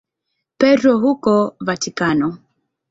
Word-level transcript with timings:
Petro 0.57 0.93
huko 0.99 1.55
Vatikano. 1.59 2.37